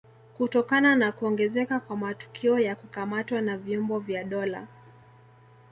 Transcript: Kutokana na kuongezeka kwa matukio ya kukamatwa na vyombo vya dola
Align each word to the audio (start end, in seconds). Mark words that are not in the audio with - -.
Kutokana 0.37 0.95
na 0.95 1.11
kuongezeka 1.11 1.79
kwa 1.79 1.97
matukio 1.97 2.59
ya 2.59 2.75
kukamatwa 2.75 3.41
na 3.41 3.57
vyombo 3.57 3.99
vya 3.99 4.23
dola 4.23 4.67